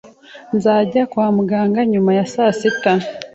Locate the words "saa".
2.33-2.51